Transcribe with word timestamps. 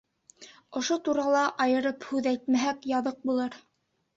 Ошо 0.79 0.95
турала 1.09 1.43
айырып 1.67 2.09
һүҙ 2.13 2.31
әйтмәһәк, 2.33 2.91
яҙыҡ 2.95 3.21
булыр. 3.31 3.63